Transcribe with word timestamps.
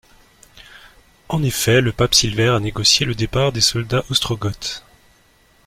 En 1.29 1.43
effet, 1.43 1.79
le 1.79 1.91
pape 1.91 2.15
Silvère 2.15 2.55
a 2.55 2.59
négocié 2.59 3.05
le 3.05 3.13
départ 3.13 3.51
des 3.51 3.61
soldats 3.61 4.03
ostrogoths. 4.09 4.83